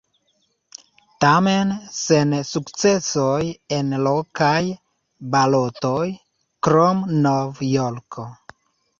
[1.23, 3.43] Tamen sen sukcesoj
[3.77, 4.61] en lokaj
[5.35, 6.07] balotoj,
[6.69, 8.27] krom Nov-Jorko.